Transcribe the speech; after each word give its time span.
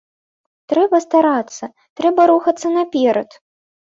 Трэба 0.71 0.97
старацца, 1.05 1.69
трэба 2.01 2.21
рухацца 2.31 2.67
наперад. 2.79 3.29